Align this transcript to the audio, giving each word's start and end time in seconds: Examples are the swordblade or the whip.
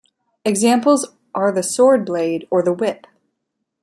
Examples 0.43 1.05
are 1.35 1.51
the 1.51 1.61
swordblade 1.61 2.47
or 2.49 2.63
the 2.63 2.73
whip. 2.73 3.05